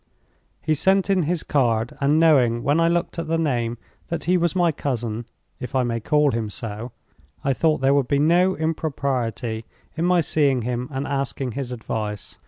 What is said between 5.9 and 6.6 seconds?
call him